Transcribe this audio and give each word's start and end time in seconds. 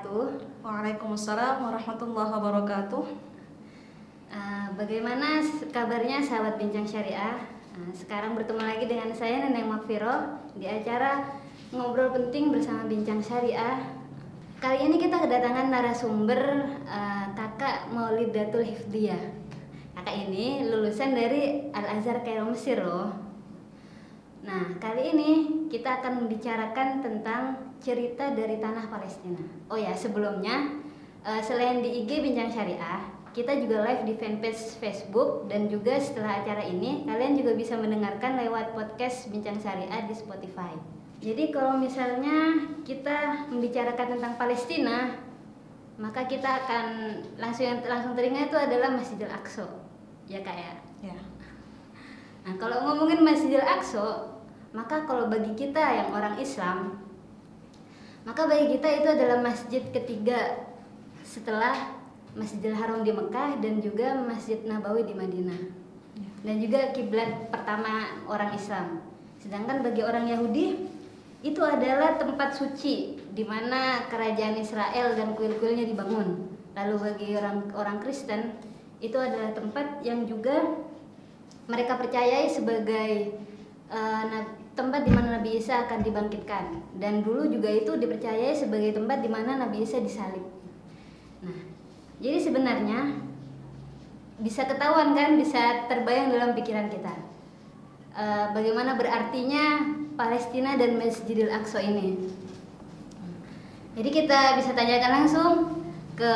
wabarakatuh. 0.00 0.64
Waalaikumsalam 0.64 1.56
warahmatullahi 1.60 2.30
wabarakatuh. 2.32 3.04
Uh, 4.30 4.66
bagaimana 4.78 5.44
kabarnya 5.68 6.24
sahabat 6.24 6.56
bincang 6.56 6.88
syariah? 6.88 7.36
Uh, 7.76 7.92
sekarang 7.92 8.32
bertemu 8.32 8.62
lagi 8.64 8.84
dengan 8.88 9.12
saya 9.12 9.44
Neneng 9.44 9.68
Makfiro 9.68 10.40
di 10.56 10.64
acara 10.64 11.28
ngobrol 11.74 12.16
penting 12.16 12.48
bersama 12.48 12.88
bincang 12.88 13.20
syariah. 13.20 13.76
Kali 14.60 14.88
ini 14.88 14.96
kita 15.00 15.20
kedatangan 15.20 15.68
narasumber 15.68 16.68
uh, 16.88 17.32
kakak 17.36 17.92
Maulidatul 17.92 18.64
Hifdiyah. 18.64 19.36
Kakak 19.96 20.16
ini 20.28 20.64
lulusan 20.64 21.12
dari 21.12 21.68
Al 21.76 22.00
Azhar 22.00 22.24
Kairo 22.24 22.48
Mesir 22.48 22.80
loh. 22.80 23.12
Nah, 24.40 24.72
kali 24.80 25.12
ini 25.12 25.30
kita 25.68 26.00
akan 26.00 26.24
membicarakan 26.24 27.04
tentang 27.04 27.69
cerita 27.80 28.30
dari 28.36 28.60
tanah 28.60 28.86
Palestina. 28.92 29.40
Oh 29.72 29.76
ya, 29.80 29.96
sebelumnya 29.96 30.80
uh, 31.24 31.40
selain 31.40 31.80
di 31.80 32.04
IG 32.04 32.20
Bincang 32.20 32.52
Syariah, 32.52 33.08
kita 33.30 33.56
juga 33.62 33.86
live 33.86 34.02
di 34.10 34.14
fanpage 34.18 34.76
Facebook 34.78 35.46
dan 35.46 35.70
juga 35.70 35.96
setelah 35.96 36.42
acara 36.42 36.66
ini 36.66 37.06
kalian 37.06 37.38
juga 37.38 37.54
bisa 37.54 37.78
mendengarkan 37.78 38.36
lewat 38.36 38.74
podcast 38.74 39.30
Bincang 39.30 39.56
Syariah 39.58 40.04
di 40.06 40.14
Spotify. 40.14 40.74
Jadi 41.20 41.52
kalau 41.52 41.76
misalnya 41.76 42.64
kita 42.82 43.48
membicarakan 43.52 44.16
tentang 44.16 44.34
Palestina, 44.40 45.20
maka 46.00 46.24
kita 46.24 46.48
akan 46.64 46.84
langsung 47.36 47.68
yang 47.68 47.78
langsung 47.84 48.16
teringat 48.16 48.48
itu 48.48 48.56
adalah 48.56 48.88
Masjidil 48.96 49.28
Aqsa. 49.28 49.68
Ya 50.24 50.40
Kak 50.40 50.56
ya? 50.56 50.72
Ya. 51.12 51.16
Nah, 52.40 52.56
kalau 52.56 52.88
ngomongin 52.88 53.20
Masjidil 53.20 53.60
Aqsa, 53.60 54.32
maka 54.72 55.04
kalau 55.04 55.28
bagi 55.28 55.52
kita 55.52 55.82
yang 55.82 56.08
orang 56.16 56.40
Islam, 56.40 57.09
maka 58.30 58.46
bagi 58.46 58.78
kita 58.78 59.02
itu 59.02 59.08
adalah 59.10 59.42
masjid 59.42 59.82
ketiga 59.90 60.70
setelah 61.26 61.98
Masjidil 62.38 62.78
Haram 62.78 63.02
di 63.02 63.10
Mekah 63.10 63.58
dan 63.58 63.82
juga 63.82 64.14
Masjid 64.22 64.62
Nabawi 64.62 65.02
di 65.02 65.18
Madinah. 65.18 65.58
Dan 66.46 66.62
juga 66.62 66.94
kiblat 66.94 67.50
pertama 67.50 68.22
orang 68.30 68.54
Islam. 68.54 69.02
Sedangkan 69.42 69.82
bagi 69.82 70.06
orang 70.06 70.30
Yahudi 70.30 70.78
itu 71.42 71.58
adalah 71.58 72.22
tempat 72.22 72.54
suci 72.54 73.18
di 73.34 73.42
mana 73.42 74.06
kerajaan 74.06 74.62
Israel 74.62 75.18
dan 75.18 75.34
kuil-kuilnya 75.34 75.90
dibangun. 75.90 76.54
Lalu 76.78 76.94
bagi 77.02 77.28
orang 77.34 77.66
orang 77.74 77.98
Kristen 77.98 78.54
itu 79.02 79.18
adalah 79.18 79.50
tempat 79.58 80.06
yang 80.06 80.22
juga 80.30 80.70
mereka 81.66 81.98
percayai 81.98 82.46
sebagai 82.46 83.34
uh, 83.90 84.22
tempat 84.80 85.04
di 85.04 85.12
mana 85.12 85.36
Nabi 85.36 85.60
Isa 85.60 85.84
akan 85.84 86.00
dibangkitkan 86.00 86.96
dan 86.96 87.20
dulu 87.20 87.52
juga 87.52 87.68
itu 87.68 88.00
dipercayai 88.00 88.56
sebagai 88.56 88.96
tempat 88.96 89.20
di 89.20 89.28
mana 89.28 89.60
Nabi 89.60 89.84
Isa 89.84 90.00
disalib. 90.00 90.40
Nah, 91.44 91.60
jadi 92.24 92.40
sebenarnya 92.40 93.20
bisa 94.40 94.64
ketahuan 94.64 95.12
kan, 95.12 95.36
bisa 95.36 95.84
terbayang 95.84 96.32
dalam 96.32 96.56
pikiran 96.56 96.88
kita. 96.88 97.12
E, 98.16 98.24
bagaimana 98.56 98.96
berartinya 98.96 99.84
Palestina 100.16 100.80
dan 100.80 100.96
Masjidil 100.96 101.52
Aqsa 101.52 101.84
ini. 101.84 102.16
Jadi 104.00 104.08
kita 104.08 104.56
bisa 104.56 104.72
tanyakan 104.72 105.12
langsung 105.12 105.52
ke 106.16 106.32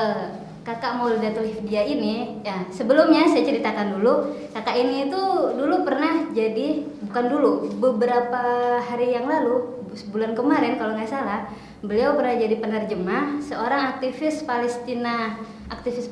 kakak 0.65 0.97
Maulidatul 0.97 1.45
Hifdiyah 1.45 1.85
ini 1.85 2.41
ya 2.41 2.65
sebelumnya 2.73 3.29
saya 3.29 3.45
ceritakan 3.45 4.01
dulu 4.01 4.33
kakak 4.57 4.81
ini 4.81 5.13
itu 5.13 5.23
dulu 5.55 5.85
pernah 5.85 6.25
jadi 6.33 6.89
bukan 7.05 7.25
dulu 7.29 7.51
beberapa 7.79 8.43
hari 8.81 9.13
yang 9.13 9.29
lalu 9.29 9.85
sebulan 9.93 10.33
kemarin 10.33 10.81
kalau 10.81 10.97
nggak 10.97 11.13
salah 11.13 11.47
beliau 11.85 12.17
pernah 12.17 12.35
jadi 12.35 12.57
penerjemah 12.59 13.45
seorang 13.45 13.95
aktivis 13.95 14.43
Palestina 14.49 15.37
aktivis 15.71 16.11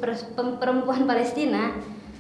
perempuan 0.61 1.05
Palestina. 1.05 1.73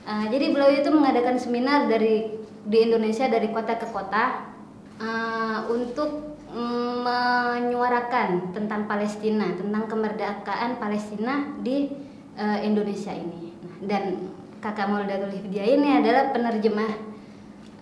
Uh, 0.02 0.26
jadi 0.28 0.50
beliau 0.50 0.82
itu 0.82 0.90
mengadakan 0.90 1.38
seminar 1.38 1.86
dari 1.86 2.42
di 2.62 2.78
Indonesia 2.82 3.30
dari 3.30 3.48
kota 3.54 3.78
ke 3.78 3.86
kota 3.90 4.50
uh, 4.98 5.70
untuk 5.70 6.34
menyuarakan 6.52 8.52
tentang 8.52 8.84
Palestina, 8.84 9.56
tentang 9.56 9.88
kemerdekaan 9.88 10.76
Palestina 10.76 11.48
di 11.64 11.88
uh, 12.36 12.58
Indonesia 12.62 13.12
ini. 13.12 13.52
Nah, 13.62 13.74
dan 13.88 14.32
Kakak 14.62 14.86
Maulidatul 14.86 15.34
Hifdiyah 15.34 15.66
ini 15.74 15.88
adalah 15.98 16.30
penerjemah 16.30 16.92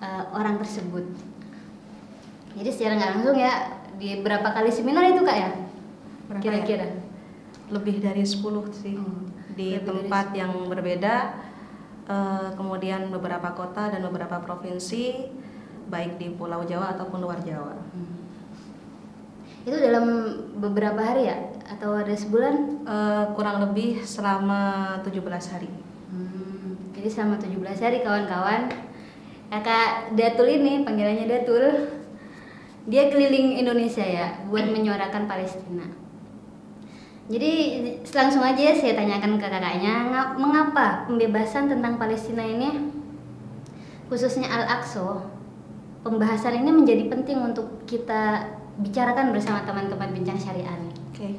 uh, 0.01 0.25
orang 0.33 0.57
tersebut. 0.57 1.05
Jadi 2.57 2.71
secara 2.73 2.97
nggak 2.97 3.13
langsung 3.21 3.37
ya 3.37 3.53
di 4.01 4.25
berapa 4.25 4.49
kali 4.49 4.73
seminar 4.73 5.13
itu 5.13 5.23
kak 5.23 5.37
ya? 5.37 5.51
ya? 6.33 6.41
Kira-kira? 6.41 6.89
Ya? 6.89 6.97
Lebih 7.71 8.01
dari 8.01 8.25
10 8.25 8.41
sih 8.75 8.97
hmm. 8.97 9.55
di 9.55 9.77
tempat 9.85 10.33
yang 10.35 10.67
berbeda, 10.67 11.37
uh, 12.09 12.49
kemudian 12.57 13.13
beberapa 13.13 13.53
kota 13.55 13.93
dan 13.93 14.01
beberapa 14.03 14.41
provinsi, 14.43 15.31
baik 15.87 16.17
di 16.17 16.33
Pulau 16.35 16.65
Jawa 16.65 16.97
ataupun 16.97 17.21
luar 17.21 17.39
Jawa. 17.45 17.77
Hmm. 17.77 18.19
Itu 19.69 19.77
dalam 19.77 20.07
beberapa 20.59 20.99
hari 20.99 21.29
ya? 21.29 21.39
Atau 21.71 21.95
ada 21.95 22.11
sebulan? 22.11 22.83
Uh, 22.83 23.25
kurang 23.39 23.63
lebih 23.63 24.03
selama 24.03 24.99
17 25.07 25.23
hari. 25.55 25.71
Hmm, 26.11 26.91
jadi 26.91 27.09
selama 27.09 27.39
17 27.39 27.79
hari 27.79 28.03
kawan-kawan 28.03 28.67
Kakak 29.51 30.15
Datul 30.15 30.47
ini 30.47 30.87
panggilannya 30.87 31.27
Datul 31.27 31.91
dia 32.87 33.11
keliling 33.11 33.59
Indonesia 33.59 34.03
ya 34.03 34.47
buat 34.47 34.67
menyuarakan 34.71 35.27
Palestina. 35.27 35.87
Jadi 37.31 37.51
langsung 38.11 38.43
aja 38.43 38.75
saya 38.75 38.99
tanyakan 38.99 39.39
ke 39.39 39.47
kakaknya 39.47 40.07
mengapa 40.35 41.07
pembebasan 41.07 41.71
tentang 41.71 41.95
Palestina 41.99 42.43
ini 42.43 42.91
khususnya 44.11 44.51
Al-Aqsa 44.51 45.31
pembahasan 46.03 46.67
ini 46.67 46.71
menjadi 46.75 47.07
penting 47.07 47.39
untuk 47.39 47.87
kita 47.87 48.51
bicarakan 48.83 49.31
bersama 49.31 49.63
teman-teman 49.63 50.11
bincang 50.11 50.39
syariah 50.39 50.75
Oke. 51.15 51.15
Okay. 51.15 51.35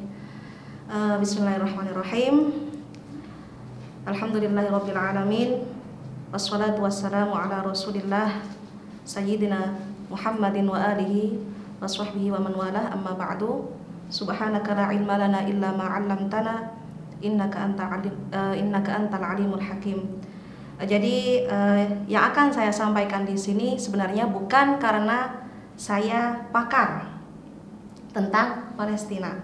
Uh, 0.92 1.16
Bismillahirrahmanirrahim. 1.24 2.52
Alhamdulillahirabbil. 4.04 5.64
Wassalatu 6.36 6.84
wassalamu 6.84 7.32
ala 7.32 7.64
Rasulillah 7.64 8.44
sayyidina 9.08 9.72
Muhammadin 10.12 10.68
wa 10.68 10.76
alihi 10.76 11.40
wa 11.80 11.88
wa 11.88 12.40
man 12.44 12.54
walah 12.60 12.92
amma 12.92 13.16
ba'du. 13.16 13.72
Subhanaka 14.12 14.76
la 14.76 14.92
ilma 14.92 15.16
illa 15.48 15.72
ma 15.72 15.96
'allamtana 15.96 16.76
innaka 17.24 17.72
anta 17.72 17.88
alim, 17.88 18.16
uh, 18.36 18.52
innaka 18.52 19.00
hakim. 19.64 20.20
Uh, 20.76 20.84
jadi 20.84 21.48
uh, 21.48 21.88
yang 22.12 22.36
akan 22.36 22.52
saya 22.52 22.68
sampaikan 22.68 23.24
di 23.24 23.40
sini 23.40 23.80
sebenarnya 23.80 24.28
bukan 24.28 24.76
karena 24.76 25.40
saya 25.80 26.52
pakar 26.52 27.16
tentang 28.12 28.76
Palestina 28.76 29.40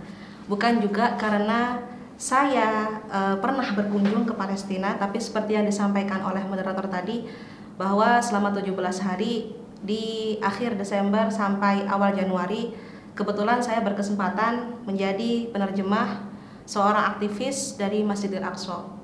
bukan 0.48 0.80
juga 0.80 1.20
karena 1.20 1.84
saya 2.18 3.04
e, 3.06 3.20
pernah 3.38 3.68
berkunjung 3.78 4.26
ke 4.26 4.34
Palestina 4.34 4.98
tapi 4.98 5.22
seperti 5.22 5.54
yang 5.54 5.68
disampaikan 5.68 6.26
oleh 6.26 6.42
moderator 6.50 6.90
tadi 6.90 7.30
bahwa 7.78 8.18
selama 8.24 8.50
17 8.58 8.74
hari 9.06 9.54
di 9.86 10.36
akhir 10.42 10.74
Desember 10.74 11.30
sampai 11.30 11.86
awal 11.86 12.18
Januari 12.18 12.74
kebetulan 13.14 13.62
saya 13.62 13.86
berkesempatan 13.86 14.82
menjadi 14.90 15.54
penerjemah 15.54 16.26
seorang 16.66 17.16
aktivis 17.16 17.78
dari 17.78 18.02
Masjidil 18.02 18.42
Aqsa. 18.42 18.98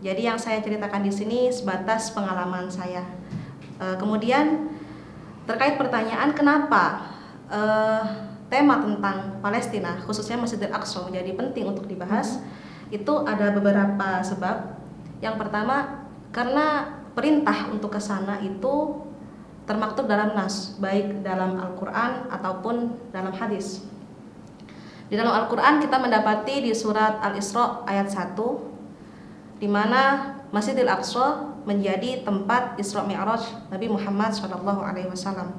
Jadi 0.00 0.28
yang 0.28 0.40
saya 0.40 0.64
ceritakan 0.64 1.04
di 1.04 1.12
sini 1.12 1.48
sebatas 1.52 2.12
pengalaman 2.16 2.72
saya. 2.72 3.04
E, 3.76 4.00
kemudian 4.00 4.72
terkait 5.44 5.76
pertanyaan 5.76 6.32
kenapa 6.32 7.04
e, 7.52 7.60
tema 8.46 8.78
tentang 8.78 9.42
Palestina 9.42 9.98
khususnya 10.06 10.38
Masjidil 10.38 10.70
Aqsa 10.70 11.02
menjadi 11.02 11.34
penting 11.34 11.66
untuk 11.66 11.86
dibahas 11.90 12.42
itu 12.90 13.14
ada 13.26 13.50
beberapa 13.50 14.22
sebab. 14.22 14.78
Yang 15.18 15.36
pertama 15.40 16.06
karena 16.30 16.96
perintah 17.16 17.72
untuk 17.72 17.96
ke 17.96 18.00
sana 18.00 18.38
itu 18.44 19.02
termaktub 19.66 20.06
dalam 20.06 20.36
nas, 20.38 20.78
baik 20.78 21.26
dalam 21.26 21.58
Al-Qur'an 21.58 22.30
ataupun 22.30 22.94
dalam 23.10 23.34
hadis. 23.34 23.82
Di 25.10 25.18
dalam 25.18 25.34
Al-Qur'an 25.34 25.82
kita 25.82 25.98
mendapati 25.98 26.62
di 26.62 26.70
surat 26.70 27.18
Al-Isra 27.18 27.82
ayat 27.88 28.06
1 28.06 28.38
di 29.58 29.66
mana 29.66 30.34
Masjidil 30.54 30.86
Aqsa 30.86 31.56
menjadi 31.66 32.22
tempat 32.22 32.78
Isra 32.78 33.02
Mi'raj 33.02 33.42
Nabi 33.72 33.86
Muhammad 33.90 34.30
SAW. 34.30 35.50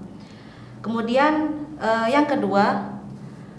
Kemudian 0.82 1.66
uh, 1.82 2.08
yang 2.08 2.26
kedua 2.30 2.96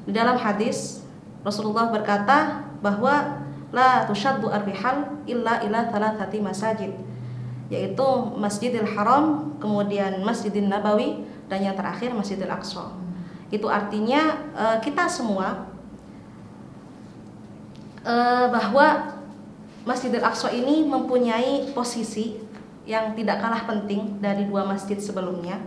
di 0.06 0.12
dalam 0.14 0.38
hadis 0.40 1.02
Rasulullah 1.42 1.90
berkata 1.92 2.64
bahwa 2.80 3.44
la 3.74 4.08
tushaddu 4.08 4.48
ar-rihal 4.48 5.20
illa 5.28 5.60
ila 5.66 5.92
thalathati 5.92 6.40
masajid 6.40 6.92
yaitu 7.68 8.08
Masjidil 8.40 8.88
Haram, 8.96 9.52
kemudian 9.60 10.24
Masjidil 10.24 10.72
Nabawi 10.72 11.20
dan 11.52 11.60
yang 11.60 11.76
terakhir 11.76 12.16
Masjidil 12.16 12.48
Aqsa. 12.48 12.96
Itu 13.52 13.68
artinya 13.68 14.40
uh, 14.56 14.76
kita 14.80 15.08
semua 15.08 15.68
eh, 18.04 18.46
bahwa 18.48 19.20
Masjidil 19.84 20.24
Aqsa 20.24 20.52
ini 20.52 20.84
mempunyai 20.84 21.72
posisi 21.76 22.40
yang 22.88 23.12
tidak 23.12 23.40
kalah 23.44 23.68
penting 23.68 24.16
dari 24.16 24.48
dua 24.48 24.64
masjid 24.64 24.96
sebelumnya. 24.96 25.60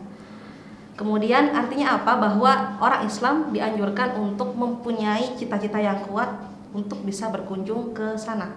Kemudian 1.01 1.50
artinya 1.57 1.98
apa? 1.98 2.13
Bahwa 2.13 2.77
orang 2.77 3.09
Islam 3.09 3.50
dianjurkan 3.50 4.21
untuk 4.21 4.53
mempunyai 4.53 5.33
cita-cita 5.33 5.81
yang 5.81 6.06
kuat 6.06 6.30
untuk 6.77 7.01
bisa 7.01 7.25
berkunjung 7.33 7.89
ke 7.89 8.13
sana. 8.21 8.53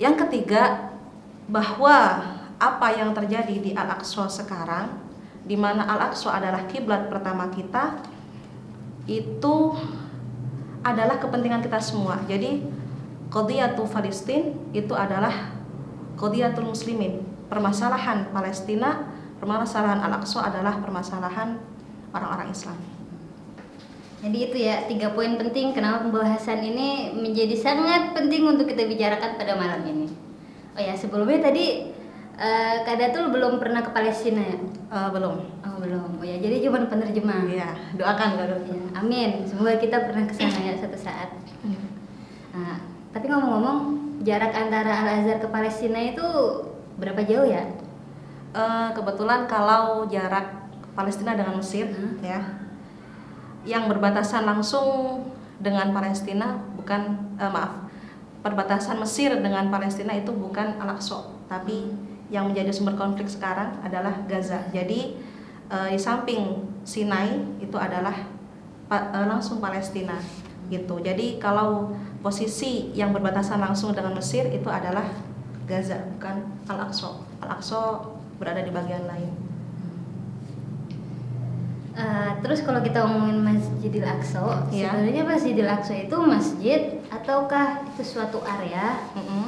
Yang 0.00 0.24
ketiga, 0.24 0.88
bahwa 1.52 2.24
apa 2.56 2.88
yang 2.96 3.12
terjadi 3.12 3.60
di 3.60 3.76
Al-Aqsa 3.76 4.24
sekarang, 4.32 5.04
di 5.44 5.52
mana 5.52 5.84
Al-Aqsa 5.84 6.32
adalah 6.32 6.64
kiblat 6.64 7.12
pertama 7.12 7.52
kita, 7.52 8.00
itu 9.04 9.76
adalah 10.80 11.20
kepentingan 11.20 11.60
kita 11.60 11.76
semua. 11.76 12.24
Jadi 12.24 12.64
Qadiyatul 13.28 13.84
Palestin 13.84 14.56
itu 14.72 14.96
adalah 14.96 15.52
Qadiyatul 16.16 16.72
Muslimin. 16.72 17.20
Permasalahan 17.52 18.32
Palestina, 18.32 19.08
permasalahan 19.38 20.02
Al-Aqsa 20.02 20.44
adalah 20.50 20.78
permasalahan 20.82 21.58
orang-orang 22.14 22.50
Islam. 22.50 22.78
Jadi 24.18 24.38
itu 24.50 24.56
ya 24.58 24.82
tiga 24.90 25.14
poin 25.14 25.38
penting 25.38 25.70
kenapa 25.70 26.02
pembahasan 26.02 26.58
ini 26.58 27.14
menjadi 27.14 27.54
sangat 27.54 28.18
penting 28.18 28.50
untuk 28.50 28.66
kita 28.66 28.82
bicarakan 28.82 29.38
pada 29.38 29.54
malam 29.54 29.86
ini. 29.86 30.10
Oh 30.74 30.82
ya 30.82 30.98
sebelumnya 30.98 31.38
tadi 31.38 31.94
uh, 32.34 32.82
Kak 32.82 32.98
Datul 32.98 33.30
belum 33.30 33.62
pernah 33.62 33.78
ke 33.78 33.94
Palestina 33.94 34.42
ya? 34.42 34.58
Uh, 34.90 35.08
belum. 35.14 35.36
Oh 35.62 35.78
belum. 35.78 36.18
Oh 36.18 36.26
ya 36.26 36.34
jadi 36.42 36.66
cuma 36.66 36.82
penerjemah. 36.90 37.46
Iya 37.46 37.70
doakan 37.94 38.28
Kak 38.42 38.46
Datul. 38.50 38.74
Ya, 38.74 38.86
amin. 38.98 39.30
Semoga 39.46 39.78
kita 39.78 40.02
pernah 40.02 40.26
ke 40.26 40.34
sana 40.34 40.66
ya 40.66 40.74
satu 40.82 40.98
saat. 40.98 41.30
Hmm. 41.62 41.86
Nah, 42.58 42.76
tapi 43.14 43.30
ngomong-ngomong, 43.30 43.78
jarak 44.26 44.50
antara 44.50 45.06
Al 45.06 45.22
Azhar 45.22 45.38
ke 45.38 45.46
Palestina 45.46 46.02
itu 46.02 46.26
berapa 46.98 47.22
jauh 47.22 47.46
ya? 47.46 47.70
Uh, 48.48 48.88
kebetulan 48.96 49.44
kalau 49.44 50.08
jarak 50.08 50.68
Palestina 50.96 51.36
dengan 51.36 51.60
Mesir, 51.60 51.84
hmm. 51.84 52.24
ya, 52.24 52.40
yang 53.68 53.92
berbatasan 53.92 54.48
langsung 54.48 55.20
dengan 55.60 55.92
Palestina 55.92 56.56
bukan, 56.74 57.36
uh, 57.36 57.52
maaf, 57.52 57.84
perbatasan 58.40 58.96
Mesir 58.96 59.36
dengan 59.36 59.68
Palestina 59.68 60.16
itu 60.16 60.32
bukan 60.32 60.80
Al-Aqsa, 60.80 61.28
tapi 61.44 61.92
yang 62.32 62.48
menjadi 62.48 62.72
sumber 62.72 62.96
konflik 62.96 63.28
sekarang 63.28 63.76
adalah 63.84 64.24
Gaza. 64.24 64.64
Jadi 64.72 65.16
uh, 65.68 65.92
di 65.92 66.00
samping 66.00 66.64
Sinai 66.88 67.40
itu 67.60 67.76
adalah 67.76 68.16
uh, 68.88 69.26
langsung 69.28 69.60
Palestina 69.60 70.16
gitu. 70.72 71.00
Jadi 71.04 71.36
kalau 71.36 71.92
posisi 72.24 72.92
yang 72.96 73.12
berbatasan 73.12 73.60
langsung 73.60 73.92
dengan 73.92 74.16
Mesir 74.16 74.48
itu 74.52 74.68
adalah 74.72 75.04
Gaza 75.68 76.00
bukan 76.16 76.48
Al-Aqsa. 76.64 77.10
Al-Aqsa 77.44 77.80
berada 78.38 78.62
di 78.62 78.72
bagian 78.72 79.04
lain. 79.04 79.30
Uh, 81.98 82.30
terus 82.46 82.62
kalau 82.62 82.78
kita 82.78 83.02
ngomongin 83.02 83.42
Masjidil 83.42 84.06
Aqsa, 84.06 84.70
ya. 84.70 84.94
sebenarnya 84.94 85.26
Masjidil 85.26 85.66
Aqsa 85.66 86.06
itu 86.06 86.14
masjid 86.22 86.80
ataukah 87.10 87.82
itu 87.90 88.06
suatu 88.06 88.38
area 88.46 89.02
mm 89.18 89.22
-hmm. 89.26 89.46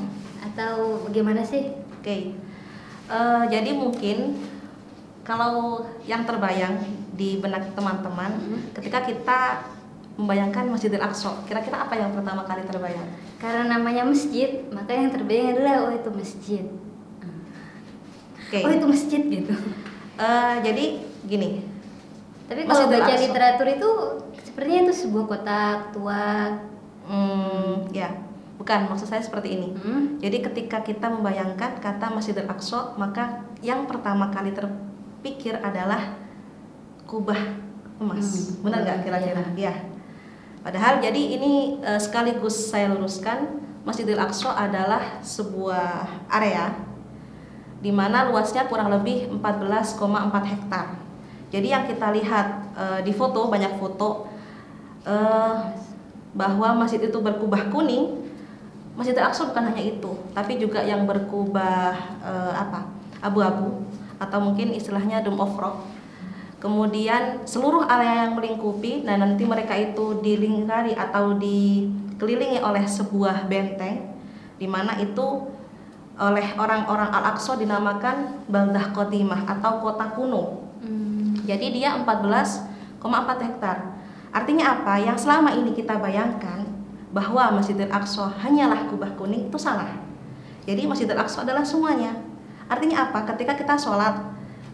atau 0.50 1.06
bagaimana 1.06 1.46
sih? 1.46 1.70
Oke, 1.70 2.02
okay. 2.02 2.20
uh, 3.06 3.46
eh, 3.46 3.54
jadi 3.54 3.70
mungkin 3.70 4.42
kalau 5.22 5.86
yang 6.10 6.26
terbayang 6.26 6.82
di 7.14 7.38
benak 7.38 7.70
teman-teman 7.78 8.34
mm 8.34 8.42
-hmm. 8.42 8.60
ketika 8.74 9.06
kita 9.06 9.62
membayangkan 10.18 10.74
Masjidil 10.74 11.06
Aqsa, 11.06 11.46
kira-kira 11.46 11.86
apa 11.86 11.94
yang 11.94 12.10
pertama 12.10 12.42
kali 12.42 12.66
terbayang? 12.66 13.08
Karena 13.38 13.78
namanya 13.78 14.04
masjid, 14.04 14.66
maka 14.74 14.90
yang 14.90 15.14
terbayang 15.14 15.54
adalah 15.54 15.86
oh 15.86 15.92
itu 15.94 16.10
masjid. 16.10 16.64
Okay. 18.50 18.66
Oh 18.66 18.72
itu 18.74 18.86
masjid 18.90 19.22
gitu. 19.22 19.54
Uh, 20.18 20.58
jadi 20.66 21.06
gini. 21.30 21.62
Tapi 22.50 22.66
kalau 22.66 22.90
baca 22.90 23.14
literatur 23.14 23.66
itu 23.70 23.90
sepertinya 24.42 24.90
itu 24.90 24.94
sebuah 25.06 25.24
kota 25.30 25.60
tua. 25.94 26.58
Hmm, 27.06 27.86
ya, 27.94 28.10
bukan 28.58 28.90
maksud 28.90 29.06
saya 29.06 29.22
seperti 29.22 29.54
ini. 29.54 29.68
Hmm? 29.78 30.18
Jadi 30.18 30.42
ketika 30.42 30.82
kita 30.82 31.06
membayangkan 31.06 31.78
kata 31.78 32.10
Masjidil 32.10 32.50
Aqsa, 32.50 32.98
maka 32.98 33.46
yang 33.62 33.86
pertama 33.86 34.34
kali 34.34 34.50
terpikir 34.50 35.62
adalah 35.62 36.18
kubah 37.06 37.38
emas. 38.02 38.58
Hmm. 38.58 38.66
Benar 38.66 38.78
nggak 38.82 38.98
kira-kira? 39.06 39.42
Ya. 39.54 39.70
ya. 39.70 39.74
Padahal 40.60 40.98
jadi 40.98 41.40
ini 41.40 41.80
e, 41.80 41.96
sekaligus 41.96 42.68
saya 42.68 42.92
luruskan 42.92 43.62
Masjidil 43.86 44.20
Aqsa 44.20 44.52
adalah 44.58 45.22
sebuah 45.24 46.04
area 46.28 46.89
di 47.80 47.90
mana 47.92 48.28
luasnya 48.28 48.68
kurang 48.68 48.92
lebih 48.92 49.32
14,4 49.40 49.96
hektar. 50.52 50.86
Jadi 51.50 51.66
yang 51.72 51.84
kita 51.88 52.12
lihat 52.14 52.46
e, 52.76 52.84
di 53.08 53.12
foto 53.16 53.48
banyak 53.48 53.80
foto 53.80 54.28
e, 55.02 55.16
bahwa 56.36 56.84
masjid 56.84 57.00
itu 57.02 57.18
berkubah 57.18 57.72
kuning. 57.72 58.20
Masjidil 58.94 59.24
Aqsa 59.24 59.48
bukan 59.48 59.72
hanya 59.72 59.80
itu, 59.80 60.12
tapi 60.36 60.60
juga 60.60 60.84
yang 60.84 61.08
berkubah 61.08 61.96
e, 62.20 62.32
apa? 62.52 63.00
abu-abu 63.20 63.84
atau 64.20 64.38
mungkin 64.40 64.72
istilahnya 64.72 65.20
dome 65.20 65.40
of 65.40 65.52
rock 65.56 65.76
kemudian 66.60 67.48
seluruh 67.48 67.88
area 67.88 68.28
yang 68.28 68.36
melingkupi 68.36 69.04
dan 69.08 69.24
nanti 69.24 69.48
mereka 69.48 69.72
itu 69.72 70.20
dilingkari 70.20 70.92
atau 70.92 71.32
dikelilingi 71.40 72.60
oleh 72.60 72.84
sebuah 72.84 73.48
benteng 73.48 74.12
di 74.60 74.68
mana 74.68 75.00
itu 75.00 75.48
oleh 76.20 76.52
orang-orang 76.60 77.08
Al-Aqsa 77.08 77.56
dinamakan 77.56 78.44
Baldah 78.44 78.92
Qadimah 78.92 79.48
atau 79.48 79.80
kota 79.80 80.12
kuno. 80.12 80.68
Hmm. 80.84 81.32
Jadi 81.48 81.80
dia 81.80 81.96
14,4 81.96 83.00
hektar. 83.40 83.96
Artinya 84.28 84.76
apa? 84.76 85.00
Yang 85.00 85.24
selama 85.24 85.56
ini 85.56 85.72
kita 85.72 85.96
bayangkan 85.96 86.68
bahwa 87.10 87.58
Masjidil 87.58 87.88
Aqsa 87.88 88.30
hanyalah 88.44 88.86
kubah 88.92 89.16
kuning 89.16 89.48
itu 89.48 89.58
salah. 89.58 89.96
Jadi 90.68 90.84
Masjidil 90.84 91.16
Aqsa 91.16 91.42
adalah 91.42 91.64
semuanya. 91.64 92.14
Artinya 92.68 93.08
apa? 93.08 93.24
Ketika 93.24 93.56
kita 93.56 93.74
sholat 93.80 94.20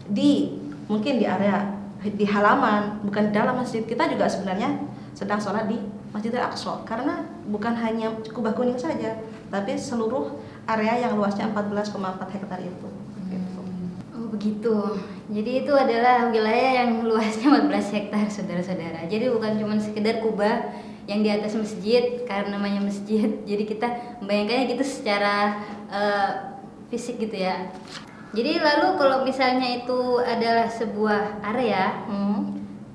di 0.05 0.59
mungkin 0.85 1.17
di 1.17 1.25
area 1.25 1.73
di 2.03 2.25
halaman 2.29 3.01
bukan 3.03 3.29
di 3.29 3.33
dalam 3.33 3.57
masjid 3.59 3.83
kita 3.83 4.07
juga 4.07 4.29
sebenarnya 4.29 4.79
sedang 5.17 5.41
sholat 5.41 5.65
di 5.65 5.81
Masjidil 6.13 6.39
Aqsa 6.39 6.85
karena 6.87 7.25
bukan 7.49 7.73
hanya 7.75 8.13
kubah 8.31 8.53
kuning 8.55 8.79
saja 8.79 9.17
tapi 9.49 9.75
seluruh 9.75 10.37
area 10.67 11.07
yang 11.07 11.15
luasnya 11.15 11.49
14,4 11.51 12.35
hektar 12.35 12.59
itu 12.61 12.87
Oh 14.17 14.27
begitu. 14.33 14.75
Jadi 15.29 15.51
itu 15.61 15.73
adalah 15.77 16.33
wilayah 16.33 16.83
yang 16.83 17.05
luasnya 17.05 17.53
14 17.53 17.93
hektar, 17.93 18.25
saudara-saudara. 18.33 19.05
Jadi 19.05 19.29
bukan 19.29 19.61
cuma 19.61 19.77
sekedar 19.77 20.25
kubah 20.25 20.73
yang 21.05 21.21
di 21.21 21.29
atas 21.29 21.53
masjid 21.53 22.25
karena 22.25 22.57
namanya 22.57 22.81
masjid. 22.81 23.29
Jadi 23.49 23.63
kita 23.69 24.19
membayangkannya 24.25 24.65
gitu 24.73 24.83
secara 24.83 25.61
uh, 25.93 26.31
fisik 26.89 27.21
gitu 27.21 27.45
ya. 27.45 27.69
Jadi 28.33 28.57
lalu 28.57 28.97
kalau 28.97 29.21
misalnya 29.21 29.85
itu 29.85 30.19
adalah 30.19 30.67
sebuah 30.67 31.45
area, 31.53 32.03
hmm. 32.09 32.41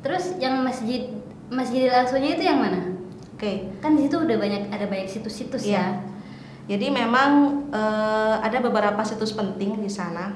terus 0.02 0.37
yang 0.43 0.61
masjid 0.67 1.23
Masjidil 1.52 1.93
Aqsa-nya 1.93 2.33
itu 2.33 2.45
yang 2.49 2.59
mana? 2.64 2.81
Oke. 3.37 3.45
Okay. 3.45 3.57
Kan 3.85 4.00
di 4.00 4.09
situ 4.09 4.17
udah 4.17 4.37
banyak 4.41 4.73
ada 4.73 4.88
banyak 4.88 5.05
situs-situs 5.05 5.69
ya. 5.69 5.76
ya. 5.76 5.87
Jadi 6.71 6.95
memang 6.95 7.64
e, 7.75 7.83
ada 8.38 8.59
beberapa 8.62 9.02
situs 9.02 9.35
penting 9.35 9.83
di 9.83 9.90
sana. 9.90 10.31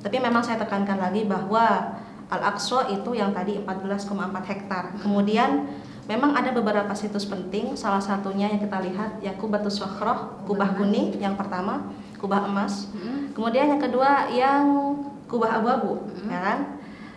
Tapi 0.00 0.16
memang 0.18 0.42
saya 0.42 0.58
tekankan 0.58 0.98
lagi 0.98 1.28
bahwa 1.28 1.94
Al-Aqsa 2.32 2.88
itu 2.88 3.12
yang 3.12 3.36
tadi 3.36 3.60
14,4 3.60 4.08
hektar. 4.48 4.84
Kemudian 5.04 5.68
memang 6.08 6.32
ada 6.32 6.50
beberapa 6.50 6.90
situs 6.96 7.28
penting, 7.28 7.76
salah 7.76 8.00
satunya 8.00 8.48
yang 8.48 8.58
kita 8.58 8.80
lihat 8.80 9.20
Yakubatus 9.20 9.78
Sakhroh, 9.78 10.40
kubah 10.48 10.74
kuning 10.74 11.20
yang 11.20 11.36
pertama 11.36 11.92
kubah 12.22 12.46
emas. 12.46 12.86
Hmm. 12.94 13.34
Kemudian 13.34 13.74
yang 13.74 13.82
kedua 13.82 14.30
yang 14.30 14.94
kubah 15.26 15.58
abu-abu, 15.58 16.06
hmm. 16.06 16.30
ya 16.30 16.38
kan? 16.38 16.58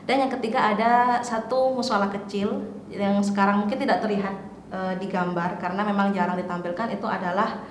Dan 0.09 0.25
yang 0.25 0.31
ketiga 0.33 0.73
ada 0.73 1.21
satu 1.21 1.77
musola 1.77 2.09
kecil 2.09 2.65
yang 2.89 3.21
sekarang 3.21 3.65
mungkin 3.65 3.77
tidak 3.77 4.01
terlihat 4.01 4.35
e, 4.69 4.79
di 5.01 5.09
gambar 5.09 5.57
karena 5.57 5.81
memang 5.81 6.13
jarang 6.13 6.37
ditampilkan 6.37 6.93
itu 6.93 7.05
adalah 7.09 7.65